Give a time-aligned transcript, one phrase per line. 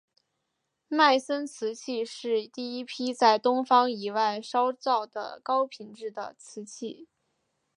[0.87, 7.07] 迈森瓷器是第一批在东方以外烧造的高品质的瓷器。